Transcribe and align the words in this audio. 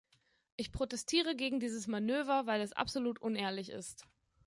Ich 0.55 0.71
protestiere 0.71 1.35
gegen 1.35 1.59
dieses 1.59 1.85
Manöver, 1.85 2.47
weil 2.47 2.61
es 2.61 2.73
absolut 2.73 3.21
unehrlich 3.21 3.69
ist. 3.69 4.07